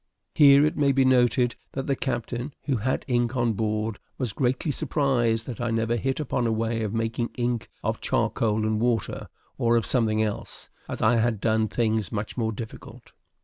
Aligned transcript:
Here 0.33 0.65
it 0.65 0.75
may 0.75 0.91
be 0.91 1.05
noted 1.05 1.57
that 1.73 1.85
the 1.85 1.95
captain, 1.95 2.55
who 2.63 2.77
had 2.77 3.05
ink 3.07 3.35
on 3.37 3.53
board, 3.53 3.99
was 4.17 4.33
greatly 4.33 4.71
surprised 4.71 5.45
that 5.45 5.61
I 5.61 5.69
never 5.69 5.95
hit 5.95 6.19
upon 6.19 6.47
a 6.47 6.51
way 6.51 6.81
of 6.81 6.91
making 6.91 7.29
ink 7.35 7.69
of 7.83 8.01
charcoal 8.01 8.65
and 8.65 8.79
water, 8.81 9.29
or 9.59 9.77
of 9.77 9.85
something 9.85 10.23
else, 10.23 10.71
as 10.89 11.03
I 11.03 11.17
had 11.17 11.39
done 11.39 11.67
things 11.67 12.11
much 12.11 12.35
more 12.35 12.51
difficult. 12.51 13.11